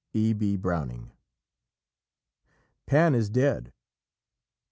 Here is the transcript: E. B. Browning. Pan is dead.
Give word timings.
E. 0.15 0.33
B. 0.33 0.57
Browning. 0.57 1.11
Pan 2.87 3.13
is 3.13 3.29
dead. 3.29 3.71